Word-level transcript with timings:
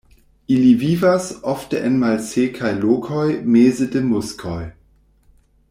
Ili 0.53 0.69
vivas 0.83 1.27
ofte 1.51 1.81
en 1.89 1.99
malsekaj 2.03 2.71
lokoj 2.85 3.27
meze 3.57 3.89
de 3.97 4.03
muskoj. 4.09 4.59